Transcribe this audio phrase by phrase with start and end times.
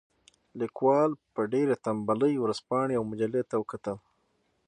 [0.59, 3.97] لیکوال په ډېرې تنبلۍ ورځپاڼې او مجلې ته وکتل.